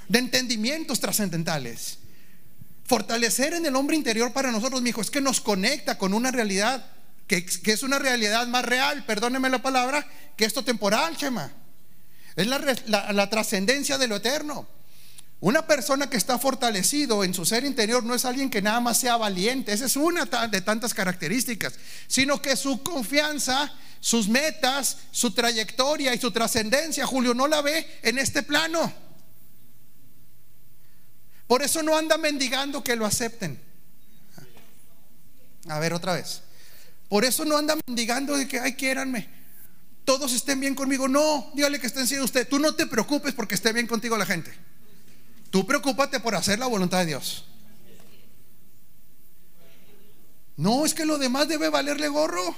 [0.08, 1.98] de entendimientos trascendentales
[2.88, 6.30] Fortalecer en el hombre interior para nosotros, mi hijo, es que nos conecta con una
[6.30, 6.86] realidad
[7.26, 11.52] que, es una realidad más real, perdóneme la palabra, que esto temporal, Chema.
[12.34, 14.66] Es la, la- la trascendencia de lo eterno.
[15.40, 18.98] Una persona que está fortalecido en su ser interior no es alguien que nada más
[18.98, 21.74] sea valiente, esa es una de tantas características,
[22.06, 23.70] sino que su confianza,
[24.00, 29.07] sus metas, su trayectoria y su trascendencia, Julio, no la ve en este plano.
[31.48, 33.58] Por eso no anda mendigando que lo acepten.
[35.66, 36.42] A ver, otra vez.
[37.08, 39.28] Por eso no anda mendigando de que, ay, quiéranme.
[40.04, 41.08] Todos estén bien conmigo.
[41.08, 42.46] No, dígale que estén siendo usted.
[42.46, 44.52] Tú no te preocupes porque esté bien contigo la gente.
[45.50, 47.46] Tú preocúpate por hacer la voluntad de Dios.
[50.56, 52.54] No, es que lo demás debe valerle gorro.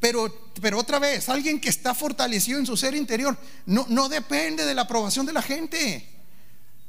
[0.00, 4.64] Pero, pero otra vez, alguien que está fortalecido en su ser interior no, no depende
[4.64, 6.08] de la aprobación de la gente.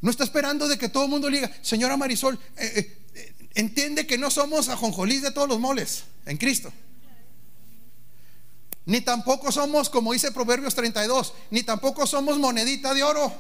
[0.02, 3.36] No está esperando de que todo el mundo le diga, señora Marisol, eh, eh, eh,
[3.56, 6.72] entiende que no somos ajonjolís de todos los moles en Cristo.
[8.86, 13.32] Ni tampoco somos, como dice Proverbios 32, ni tampoco somos monedita de oro.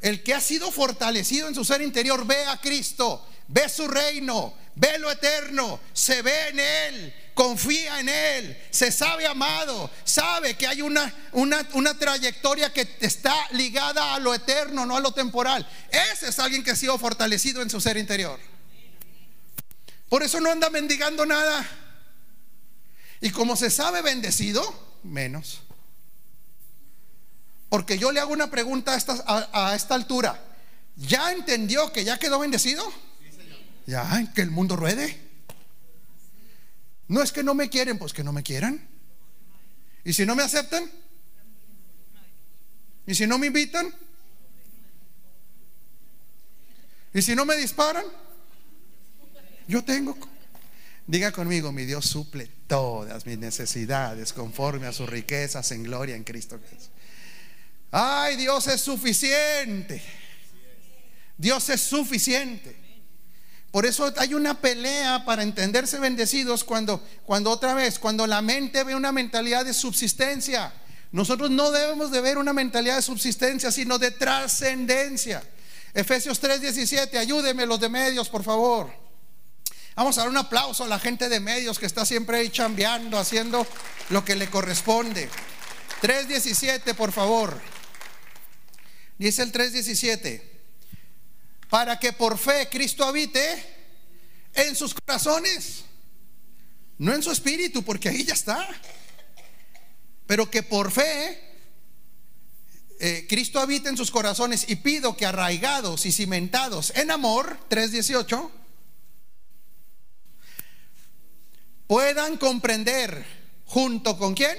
[0.00, 4.54] El que ha sido fortalecido en su ser interior ve a Cristo, ve su reino,
[4.76, 10.66] ve lo eterno, se ve en Él, confía en Él, se sabe amado, sabe que
[10.66, 15.68] hay una, una, una trayectoria que está ligada a lo eterno, no a lo temporal.
[15.90, 18.38] Ese es alguien que ha sido fortalecido en su ser interior.
[20.08, 21.66] Por eso no anda mendigando nada.
[23.20, 24.62] Y como se sabe bendecido,
[25.02, 25.62] menos.
[27.68, 30.42] Porque yo le hago una pregunta a esta, a- a esta altura.
[30.96, 32.82] ¿Ya entendió que ya quedó bendecido?
[33.86, 35.18] Ya, que el mundo ruede.
[37.08, 38.86] No es que no me quieren, pues que no me quieran.
[40.04, 40.90] ¿Y si no me aceptan?
[43.06, 43.94] ¿Y si no me invitan?
[47.14, 48.04] ¿Y si no me disparan?
[49.66, 50.16] Yo tengo.
[51.06, 56.24] Diga conmigo, mi Dios suple todas mis necesidades conforme a sus riquezas en gloria en
[56.24, 56.90] Cristo Jesús.
[57.90, 60.02] Ay, Dios es suficiente.
[61.36, 62.76] Dios es suficiente.
[63.70, 68.82] Por eso hay una pelea para entenderse bendecidos cuando, cuando otra vez, cuando la mente
[68.82, 70.72] ve una mentalidad de subsistencia.
[71.12, 75.42] Nosotros no debemos de ver una mentalidad de subsistencia, sino de trascendencia.
[75.94, 78.90] Efesios 3:17, ayúdenme los de medios, por favor.
[79.94, 83.18] Vamos a dar un aplauso a la gente de medios que está siempre ahí chambeando,
[83.18, 83.66] haciendo
[84.10, 85.28] lo que le corresponde.
[86.00, 87.60] 3:17, por favor.
[89.18, 90.42] Dice el 3:17,
[91.68, 93.64] para que por fe Cristo habite
[94.54, 95.84] en sus corazones,
[96.98, 98.66] no en su espíritu, porque ahí ya está,
[100.26, 101.48] pero que por fe
[103.00, 108.52] eh, Cristo habite en sus corazones y pido que arraigados y cimentados en amor, 3:18,
[111.88, 113.26] puedan comprender
[113.64, 114.56] junto con quién,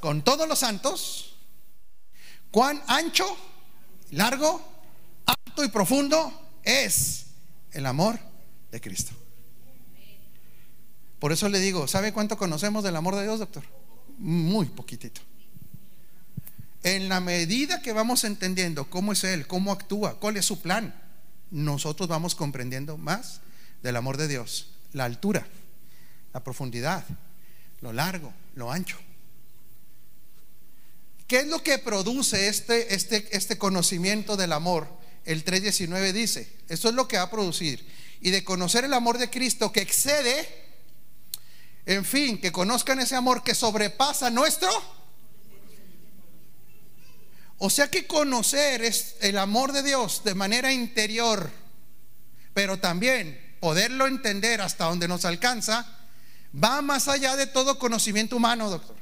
[0.00, 1.29] con todos los santos,
[2.50, 3.26] cuán ancho,
[4.10, 4.62] largo,
[5.26, 6.32] alto y profundo
[6.62, 7.26] es
[7.72, 8.18] el amor
[8.70, 9.12] de Cristo.
[11.18, 13.62] Por eso le digo, ¿sabe cuánto conocemos del amor de Dios, doctor?
[14.18, 15.20] Muy poquitito.
[16.82, 20.94] En la medida que vamos entendiendo cómo es Él, cómo actúa, cuál es su plan,
[21.50, 23.42] nosotros vamos comprendiendo más
[23.82, 25.46] del amor de Dios, la altura,
[26.32, 27.04] la profundidad,
[27.82, 28.96] lo largo, lo ancho.
[31.30, 34.88] ¿Qué es lo que produce este, este, este conocimiento del amor?
[35.24, 37.86] El 3.19 dice, esto es lo que va a producir.
[38.20, 40.48] Y de conocer el amor de Cristo que excede,
[41.86, 44.68] en fin, que conozcan ese amor que sobrepasa nuestro.
[47.58, 51.48] O sea que conocer es el amor de Dios de manera interior,
[52.54, 55.86] pero también poderlo entender hasta donde nos alcanza,
[56.52, 58.99] va más allá de todo conocimiento humano, doctor.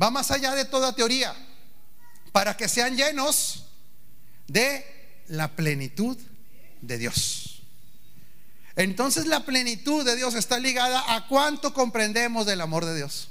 [0.00, 1.34] Va más allá de toda teoría,
[2.32, 3.64] para que sean llenos
[4.46, 4.84] de
[5.28, 6.18] la plenitud
[6.82, 7.62] de Dios.
[8.76, 13.30] Entonces la plenitud de Dios está ligada a cuánto comprendemos del amor de Dios.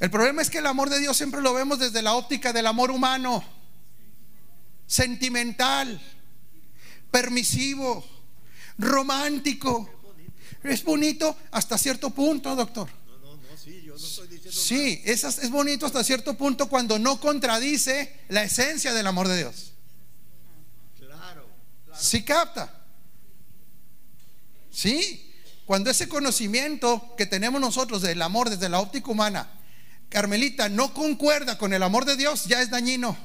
[0.00, 2.66] El problema es que el amor de Dios siempre lo vemos desde la óptica del
[2.66, 3.44] amor humano,
[4.86, 6.00] sentimental,
[7.10, 8.04] permisivo,
[8.78, 9.88] romántico.
[10.64, 12.99] Es bonito hasta cierto punto, doctor.
[14.50, 19.38] Sí, es, es bonito hasta cierto punto cuando no contradice la esencia del amor de
[19.38, 19.72] Dios.
[20.98, 21.46] Claro.
[21.98, 22.84] Sí capta.
[24.70, 25.32] Sí,
[25.66, 29.50] cuando ese conocimiento que tenemos nosotros del amor desde la óptica humana,
[30.08, 33.16] Carmelita, no concuerda con el amor de Dios, ya es dañino.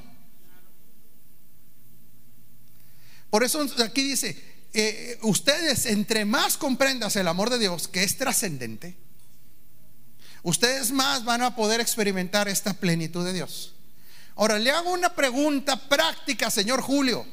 [3.29, 4.41] Por eso aquí dice,
[4.73, 8.95] eh, ustedes, entre más comprendas el amor de Dios, que es trascendente,
[10.45, 13.73] ustedes más van a poder experimentar esta plenitud de Dios.
[14.35, 17.25] Ahora, le hago una pregunta práctica, señor Julio.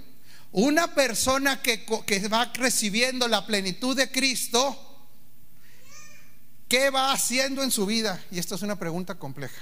[0.51, 5.09] Una persona que, que va recibiendo la plenitud de Cristo,
[6.68, 8.22] ¿qué va haciendo en su vida?
[8.31, 9.61] Y esta es una pregunta compleja.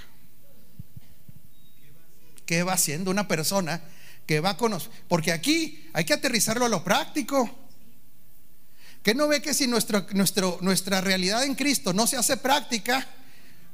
[2.47, 3.81] ¿Qué va haciendo una persona
[4.27, 4.93] que va a conocer?
[5.09, 7.51] Porque aquí hay que aterrizarlo a lo práctico.
[9.03, 13.09] ¿Qué no ve que si nuestra realidad en Cristo no se hace práctica,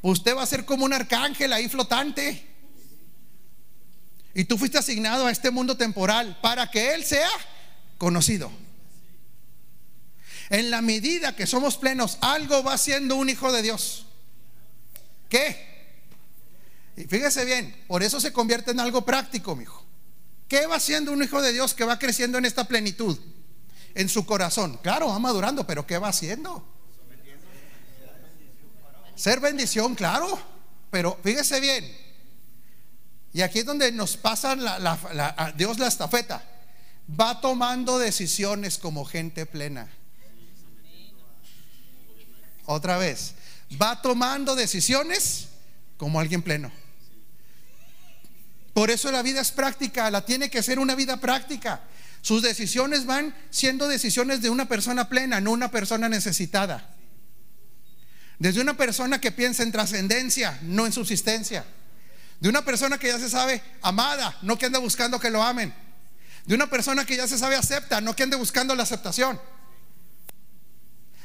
[0.03, 2.47] usted va a ser como un arcángel ahí flotante?
[4.35, 7.31] Y tú fuiste asignado a este mundo temporal para que Él sea
[7.99, 8.51] conocido.
[10.51, 14.07] En la medida que somos plenos, algo va siendo un hijo de Dios.
[15.29, 15.75] ¿Qué?
[16.97, 19.85] Y fíjese bien, por eso se convierte en algo práctico, mi hijo.
[20.49, 23.19] ¿Qué va siendo un hijo de Dios que va creciendo en esta plenitud?
[23.97, 24.79] en su corazón.
[24.83, 26.65] Claro, va madurando, pero ¿qué va haciendo?
[29.17, 30.39] Ser bendición, claro,
[30.91, 32.07] pero fíjese bien.
[33.33, 36.45] Y aquí es donde nos pasa la, Dios la estafeta.
[37.09, 39.89] Va tomando decisiones como gente plena.
[42.67, 43.35] Otra vez,
[43.81, 45.49] va tomando decisiones
[45.97, 46.71] como alguien pleno.
[48.75, 51.81] Por eso la vida es práctica, la tiene que ser una vida práctica.
[52.21, 56.96] Sus decisiones van siendo decisiones de una persona plena, no una persona necesitada.
[58.39, 61.65] Desde una persona que piensa en trascendencia, no en subsistencia.
[62.41, 65.75] De una persona que ya se sabe amada, no que ande buscando que lo amen.
[66.45, 69.41] De una persona que ya se sabe acepta, no que ande buscando la aceptación.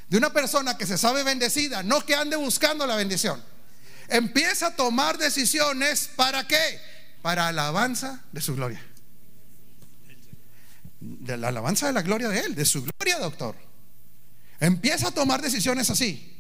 [0.09, 3.43] De una persona que se sabe bendecida, no que ande buscando la bendición.
[4.07, 6.79] Empieza a tomar decisiones para qué?
[7.21, 8.81] Para alabanza de su gloria
[11.01, 13.55] de la alabanza de la gloria de Él, de su gloria, doctor.
[14.59, 16.30] Empieza a tomar decisiones así.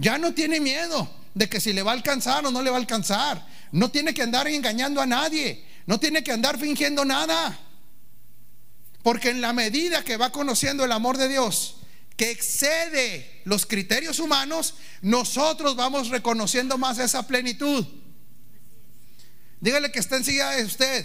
[0.00, 2.76] Ya no tiene miedo de que si le va a alcanzar o no le va
[2.76, 3.46] a alcanzar.
[3.70, 5.62] No tiene que andar engañando a nadie.
[5.84, 7.58] No tiene que andar fingiendo nada.
[9.02, 11.76] Porque en la medida que va conociendo el amor de Dios,
[12.16, 17.86] que excede los criterios humanos, nosotros vamos reconociendo más esa plenitud.
[19.60, 21.04] Dígale que está enseguida de usted,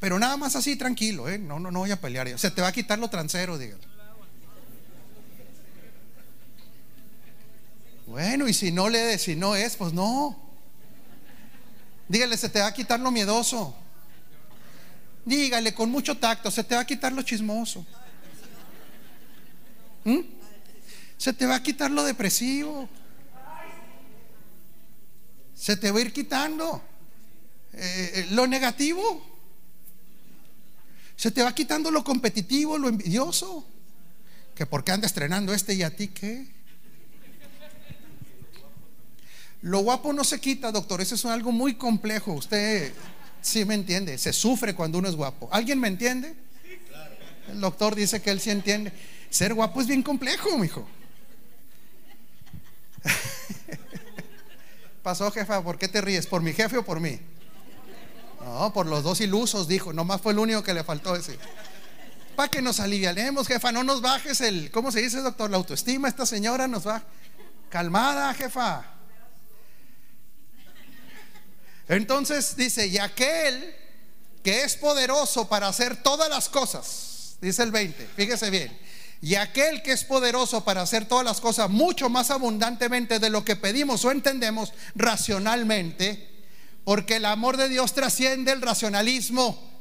[0.00, 1.38] pero nada más así, tranquilo, ¿eh?
[1.38, 2.36] No, no, no voy a pelear.
[2.40, 3.95] Se te va a quitar lo transero, dígale.
[8.06, 10.38] Bueno, y si no le, si no es, pues no.
[12.08, 13.74] Dígale, se te va a quitar lo miedoso.
[15.24, 17.84] Dígale con mucho tacto, se te va a quitar lo chismoso.
[20.04, 20.20] ¿Mm?
[21.18, 22.88] Se te va a quitar lo depresivo.
[25.56, 26.80] Se te va a ir quitando
[27.72, 29.24] eh, lo negativo.
[31.16, 33.66] Se te va quitando lo competitivo, lo envidioso.
[34.54, 36.55] Que por qué anda estrenando este y a ti qué.
[39.66, 41.00] Lo guapo no se quita, doctor.
[41.00, 42.34] Eso es algo muy complejo.
[42.34, 42.92] Usted
[43.42, 44.16] sí me entiende.
[44.16, 45.48] Se sufre cuando uno es guapo.
[45.50, 46.36] ¿Alguien me entiende?
[47.48, 48.92] El doctor dice que él sí entiende.
[49.28, 50.86] Ser guapo es bien complejo, mijo.
[55.02, 56.28] Pasó, jefa, ¿por qué te ríes?
[56.28, 57.18] ¿Por mi jefe o por mí?
[58.44, 59.92] No, por los dos ilusos, dijo.
[59.92, 61.40] Nomás fue el único que le faltó decir.
[62.36, 65.50] Para que nos alivianemos, jefa, no nos bajes el, ¿cómo se dice, doctor?
[65.50, 67.02] La autoestima, esta señora nos va.
[67.68, 68.92] Calmada, jefa.
[71.88, 73.74] Entonces dice, y aquel
[74.42, 78.76] que es poderoso para hacer todas las cosas, dice el 20, fíjese bien,
[79.20, 83.44] y aquel que es poderoso para hacer todas las cosas mucho más abundantemente de lo
[83.44, 86.44] que pedimos o entendemos racionalmente,
[86.84, 89.76] porque el amor de Dios trasciende el racionalismo.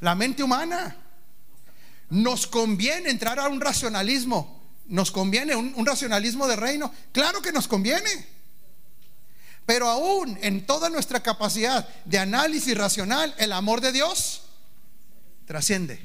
[0.00, 0.98] La mente humana.
[2.10, 4.62] Nos conviene entrar a un racionalismo.
[4.86, 6.92] Nos conviene un, racionalismo de reino.
[7.12, 8.26] Claro que nos conviene.
[9.66, 14.42] Pero aún en toda nuestra capacidad de análisis racional, el amor de Dios
[15.46, 16.00] trasciende.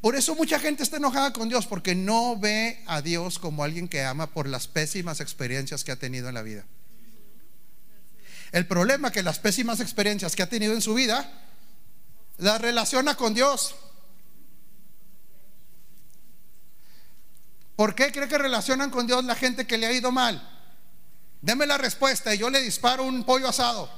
[0.00, 3.86] Por eso mucha gente está enojada con Dios, porque no ve a Dios como alguien
[3.86, 6.64] que ama por las pésimas experiencias que ha tenido en la vida.
[8.52, 11.30] El problema es que las pésimas experiencias que ha tenido en su vida
[12.38, 13.74] las relaciona con Dios.
[17.76, 20.59] ¿Por qué cree que relacionan con Dios la gente que le ha ido mal?
[21.42, 23.90] Deme la respuesta y yo le disparo un pollo asado.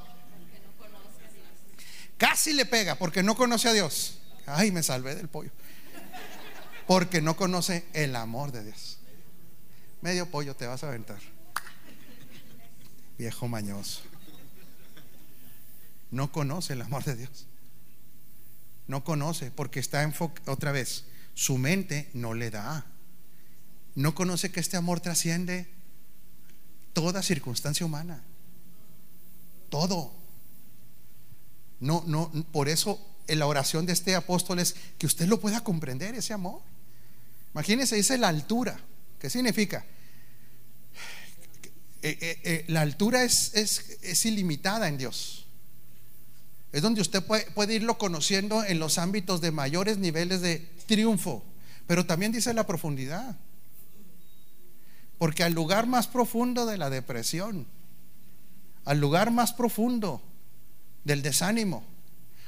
[2.17, 4.19] Casi le pega porque no conoce a Dios.
[4.47, 5.51] Ay, me salvé del pollo.
[6.87, 8.99] Porque no conoce el amor de Dios.
[10.03, 11.19] Medio pollo te vas a aventar.
[13.19, 14.03] Viejo mañoso
[16.13, 17.47] no conoce el amor de Dios.
[18.87, 22.87] No conoce porque está enfocado, otra vez, su mente no le da.
[23.95, 25.69] No conoce que este amor trasciende
[26.93, 28.23] toda circunstancia humana.
[29.69, 30.13] Todo.
[31.81, 35.65] No, no, por eso en la oración de este apóstol es que usted lo pueda
[35.65, 36.61] comprender, ese amor.
[37.55, 38.79] Imagínense, dice la altura.
[39.19, 39.85] ¿Qué significa?
[42.03, 45.47] Eh, eh, eh, la altura es, es, ilimitada en Dios.
[46.73, 51.45] Es donde usted puede irlo conociendo en los ámbitos de mayores niveles de triunfo.
[51.87, 53.37] Pero también dice la profundidad.
[55.23, 57.69] Porque al lugar más profundo de la depresión,
[58.85, 60.21] al lugar más profundo
[61.05, 61.85] del desánimo,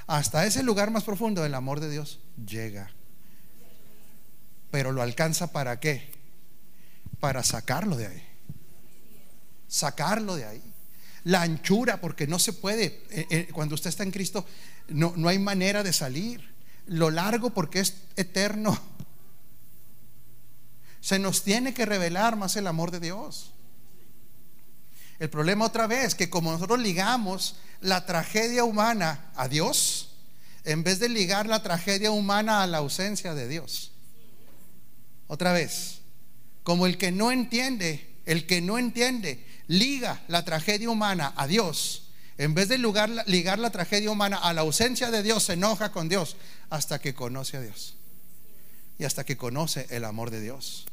[0.09, 2.91] hasta ese lugar más profundo del amor de Dios llega.
[4.72, 6.11] Pero lo alcanza para qué?
[7.20, 8.22] Para sacarlo de ahí.
[9.68, 10.62] Sacarlo de ahí.
[11.22, 14.45] La anchura, porque no se puede, eh, eh, cuando usted está en Cristo,
[14.89, 16.53] no, no hay manera de salir.
[16.87, 18.77] Lo largo porque es eterno.
[21.05, 23.53] Se nos tiene que revelar más el amor de Dios.
[25.19, 30.15] El problema otra vez, que como nosotros ligamos la tragedia humana a Dios,
[30.65, 33.93] en vez de ligar la tragedia humana a la ausencia de Dios.
[35.27, 36.01] Otra vez,
[36.63, 42.09] como el que no entiende, el que no entiende, liga la tragedia humana a Dios,
[42.39, 46.09] en vez de ligar, la tragedia humana a la ausencia de Dios, se enoja con
[46.09, 46.39] Dios
[46.71, 47.95] hasta que conoce a Dios.
[48.99, 50.87] Y hasta que conoce el amor de Dios.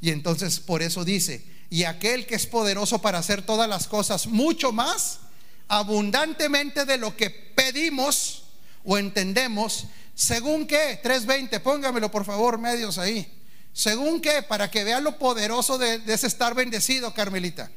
[0.00, 4.26] Y entonces por eso dice, y aquel que es poderoso para hacer todas las cosas
[4.26, 5.20] mucho más
[5.68, 8.44] abundantemente de lo que pedimos
[8.84, 13.30] o entendemos, según que, 3.20, póngamelo por favor, medios ahí.
[13.72, 17.70] Según que, para que vea lo poderoso de, ese estar bendecido, Carmelita.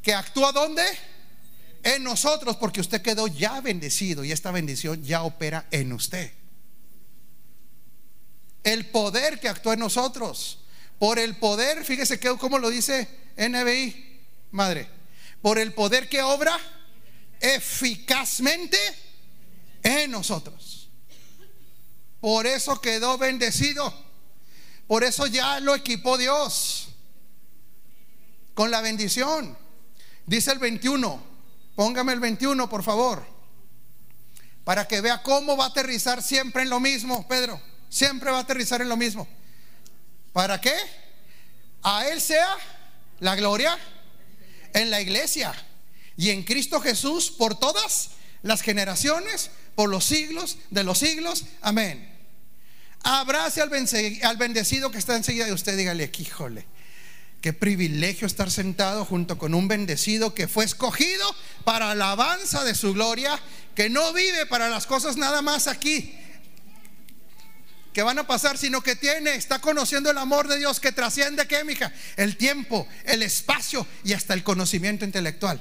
[0.00, 0.84] Que actúa dónde?
[1.82, 6.32] En nosotros, porque usted quedó ya bendecido y esta bendición ya opera en usted.
[8.64, 10.60] El poder que actúa en nosotros.
[10.98, 14.20] Por el poder, fíjese que, como lo dice NBI,
[14.50, 14.88] madre.
[15.40, 16.58] Por el poder que obra
[17.40, 18.78] eficazmente
[19.82, 20.90] en nosotros.
[22.20, 23.94] Por eso quedó bendecido.
[24.86, 26.88] Por eso ya lo equipó Dios
[28.54, 29.56] con la bendición.
[30.26, 31.22] Dice el 21,
[31.76, 33.24] póngame el 21 por favor,
[34.64, 37.60] para que vea cómo va a aterrizar siempre en lo mismo, Pedro.
[37.88, 39.28] Siempre va a aterrizar en lo mismo.
[40.32, 40.74] ¿Para qué?
[41.82, 42.56] A Él sea
[43.20, 43.78] la gloria
[44.74, 45.54] en la iglesia
[46.16, 48.10] y en Cristo Jesús por todas
[48.42, 51.44] las generaciones, por los siglos de los siglos.
[51.60, 52.16] Amén.
[53.02, 55.76] Abrace al, bendecido que está enseguida de usted.
[55.76, 56.66] Dígale, híjole,
[57.40, 62.94] qué privilegio estar sentado junto con un bendecido que fue escogido para alabanza de su
[62.94, 63.40] gloria,
[63.74, 66.18] que no vive para las cosas nada más aquí,
[67.98, 71.48] que van a pasar, sino que tiene, está conociendo el amor de Dios que trasciende,
[71.48, 71.92] ¿qué, mija?
[72.14, 75.60] El tiempo, el espacio y hasta el conocimiento intelectual.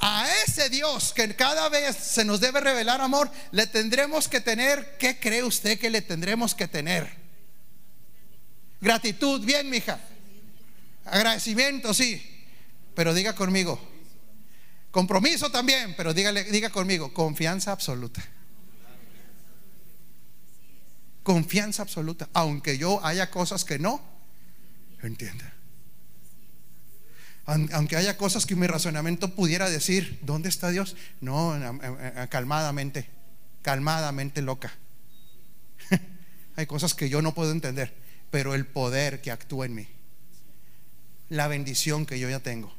[0.00, 4.96] A ese Dios que cada vez se nos debe revelar amor, le tendremos que tener,
[4.98, 7.08] ¿qué cree usted que le tendremos que tener?
[8.80, 10.00] Gratitud, bien, mija.
[11.04, 12.20] Agradecimiento, sí.
[12.96, 13.80] Pero diga conmigo.
[14.90, 18.28] Compromiso también, pero dígale, diga conmigo, confianza absoluta.
[21.30, 24.02] Confianza absoluta, aunque yo haya cosas que no
[25.00, 25.54] entienda.
[27.46, 30.96] Aunque haya cosas que mi razonamiento pudiera decir, ¿dónde está Dios?
[31.20, 31.56] No,
[32.30, 33.08] calmadamente,
[33.62, 34.72] calmadamente loca.
[36.56, 37.94] Hay cosas que yo no puedo entender,
[38.32, 39.86] pero el poder que actúa en mí,
[41.28, 42.74] la bendición que yo ya tengo,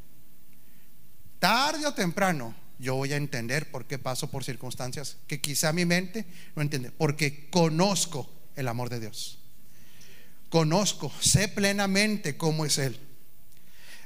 [1.40, 5.86] tarde o temprano yo voy a entender por qué paso por circunstancias que quizá mi
[5.86, 9.40] mente no entiende, porque conozco el amor de Dios.
[10.50, 13.00] Conozco, sé plenamente cómo es Él.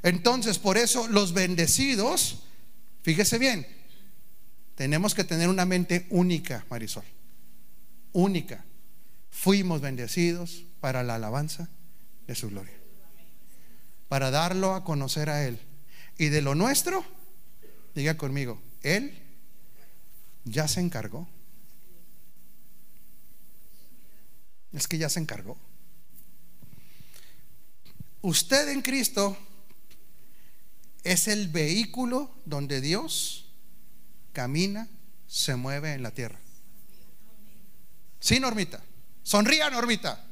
[0.03, 2.43] Entonces, por eso los bendecidos,
[3.01, 3.65] fíjese bien,
[4.75, 7.05] tenemos que tener una mente única, Marisol.
[8.11, 8.63] Única.
[9.31, 11.69] Fuimos bendecidos para la alabanza
[12.27, 12.73] de su gloria.
[14.07, 15.59] Para darlo a conocer a Él.
[16.17, 17.03] Y de lo nuestro,
[17.95, 19.17] diga conmigo, Él
[20.43, 21.27] ya se encargó.
[24.75, 25.57] Es que ya se encargó.
[28.21, 29.37] Usted en Cristo
[31.03, 33.53] es el vehículo donde Dios
[34.33, 34.89] camina,
[35.27, 36.39] se mueve en la tierra.
[38.19, 38.83] Sí, Normita.
[39.23, 40.25] Sonría, Normita.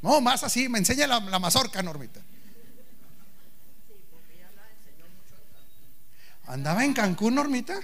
[0.00, 2.20] No, más así, me enseña la, mazorca, Normita.
[6.46, 7.78] ¿Andaba en Cancún, Normita?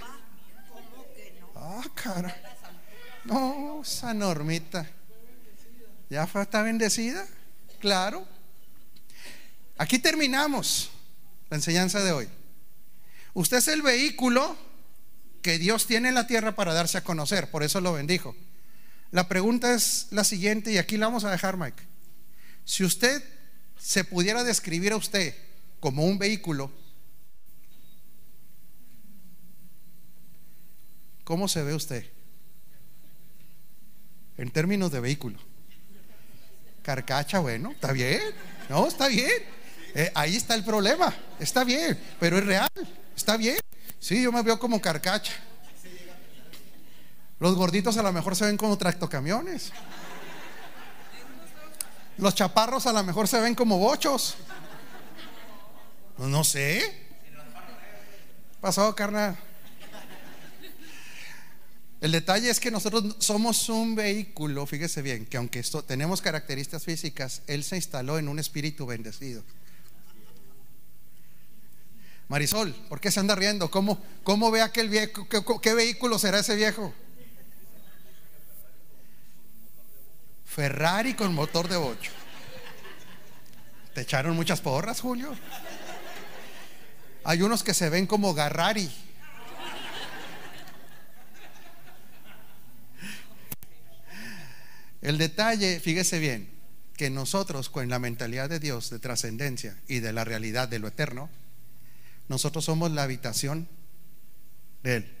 [1.55, 2.56] Ah, cara.
[3.27, 4.89] No, esa normita.
[6.09, 7.27] ¿Ya está bendecida?
[7.79, 8.25] Claro.
[9.77, 10.89] Aquí terminamos
[11.49, 12.29] la enseñanza de hoy.
[13.33, 14.57] Usted es el vehículo
[15.41, 18.33] que Dios tiene en la tierra para darse a conocer, por eso lo bendijo.
[19.11, 21.83] La pregunta es la siguiente y aquí la vamos a dejar, Mike.
[22.63, 23.21] Si usted
[23.77, 25.35] se pudiera describir a usted
[25.81, 26.71] como un vehículo,
[31.25, 32.16] ¿cómo se ve usted?
[34.37, 35.39] En términos de vehículo.
[36.83, 38.21] Carcacha, bueno, está bien.
[38.69, 39.31] No, está bien.
[39.95, 41.13] Eh, ahí está el problema.
[41.39, 42.69] Está bien, pero es real.
[43.15, 43.59] Está bien.
[43.99, 45.33] Sí, yo me veo como carcacha.
[47.39, 49.71] Los gorditos a lo mejor se ven como tractocamiones.
[52.17, 54.35] Los chaparros a lo mejor se ven como bochos.
[56.17, 57.07] No, sé.
[58.59, 59.37] Pasó, carnal.
[61.99, 66.83] El detalle es que nosotros somos un vehículo, fíjese bien, que aunque esto, tenemos características
[66.83, 69.43] físicas, Él se instaló en un espíritu bendecido.
[72.27, 73.71] Marisol, ¿por qué se anda riendo?
[73.71, 75.27] ¿Cómo, cómo ve aquel viejo?
[75.61, 76.93] ¿Qué, vehículo será ese viejo?
[80.45, 82.11] Ferrari con motor de bocho.
[83.95, 85.33] ¿Te echaron muchas porras, Julio?
[87.23, 88.91] Hay unos que se ven como Garrari.
[95.01, 96.49] El detalle, fíjese bien,
[96.95, 100.87] que nosotros con la mentalidad de Dios, de trascendencia y de la realidad de lo
[100.87, 101.29] eterno,
[102.27, 103.67] nosotros somos la habitación
[104.83, 105.13] de Él.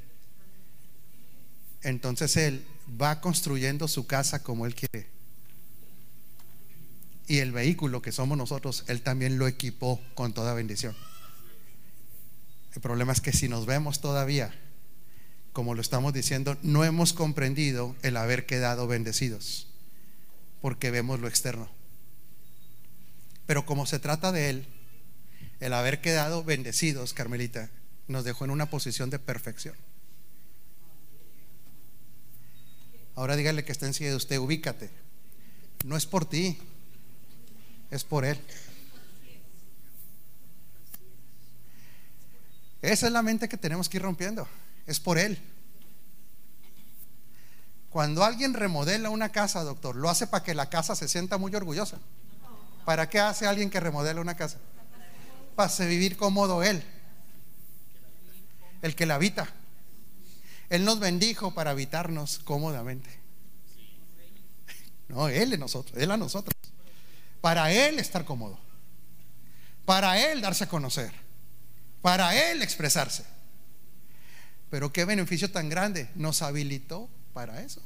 [1.83, 2.65] Entonces Él
[2.99, 5.07] va construyendo su casa como Él quiere.
[7.27, 10.95] Y el vehículo que somos nosotros, Él también lo equipó con toda bendición.
[12.73, 14.53] El problema es que si nos vemos todavía,
[15.57, 19.65] como lo estamos diciendo, no hemos comprendido el haber quedado bendecidos,
[20.61, 21.67] porque vemos lo externo.
[23.47, 24.67] Pero como se trata de Él,
[25.59, 27.71] el haber quedado bendecidos, Carmelita,
[28.07, 29.73] nos dejó en una posición de perfección.
[33.15, 34.91] Ahora dígale que está encima de usted, ubícate.
[35.85, 36.59] No es por ti,
[37.89, 38.39] es por Él.
[42.83, 44.47] Esa es la mente que tenemos que ir rompiendo,
[44.87, 45.37] es por Él.
[47.89, 51.53] Cuando alguien remodela una casa, doctor, lo hace para que la casa se sienta muy
[51.55, 51.99] orgullosa.
[52.85, 54.57] ¿Para qué hace alguien que remodela una casa?
[55.55, 56.83] Para vivir cómodo Él,
[58.81, 59.47] el que la habita.
[60.69, 63.09] Él nos bendijo para habitarnos cómodamente.
[65.07, 66.55] No, Él en nosotros, Él a nosotros.
[67.41, 68.59] Para Él estar cómodo.
[69.85, 71.11] Para Él darse a conocer.
[72.01, 73.23] Para Él expresarse.
[74.69, 77.81] Pero qué beneficio tan grande nos habilitó para eso.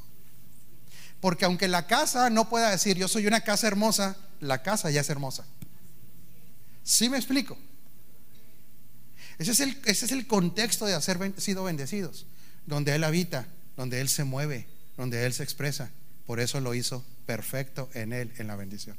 [1.19, 5.01] Porque aunque la casa no pueda decir yo soy una casa hermosa, la casa ya
[5.01, 5.45] es hermosa.
[6.83, 7.57] ¿Sí me explico?
[9.37, 12.25] Ese es el, ese es el contexto de haber sido bendecidos,
[12.65, 14.67] donde Él habita, donde Él se mueve,
[14.97, 15.91] donde Él se expresa.
[16.25, 18.97] Por eso lo hizo perfecto en Él, en la bendición.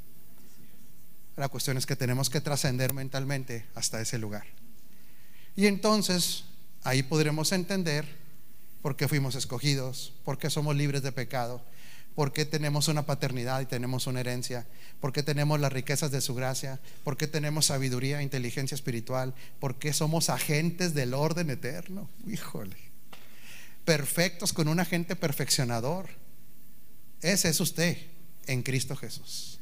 [1.37, 4.45] La cuestión es que tenemos que trascender mentalmente hasta ese lugar.
[5.57, 6.45] Y entonces
[6.85, 8.07] ahí podremos entender
[8.83, 11.63] por qué fuimos escogidos, por qué somos libres de pecado,
[12.15, 14.67] por qué tenemos una paternidad y tenemos una herencia,
[15.01, 19.79] por qué tenemos las riquezas de su gracia, por qué tenemos sabiduría, inteligencia espiritual, por
[19.79, 22.09] qué somos agentes del orden eterno.
[22.27, 22.77] Híjole.
[23.85, 26.09] Perfectos con un agente perfeccionador.
[27.21, 27.97] Ese es usted
[28.47, 29.59] en Cristo Jesús.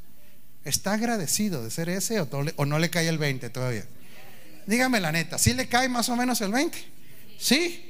[0.65, 3.85] ¿Está agradecido de ser ese o, no le cae el 20 todavía?
[4.67, 7.00] Dígame la neta, ¿sí le cae más o menos el 20?
[7.41, 7.87] Sí.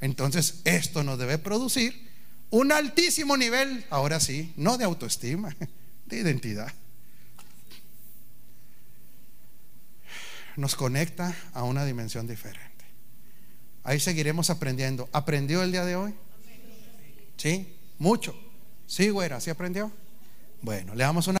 [0.00, 2.08] Entonces esto nos debe producir
[2.50, 5.54] un altísimo nivel, ahora sí, no de autoestima,
[6.06, 6.72] de identidad.
[10.56, 12.84] Nos conecta a una dimensión diferente.
[13.82, 15.08] Ahí seguiremos aprendiendo.
[15.12, 16.14] ¿Aprendió el día de hoy?
[17.36, 18.38] Sí, mucho.
[18.86, 19.90] Sí, güera, ¿sí aprendió?
[20.62, 21.32] Bueno, le damos una...